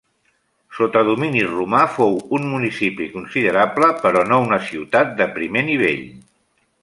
[0.77, 6.05] Sota domini romà fou un municipi considerable però no una ciutat de primer nivell.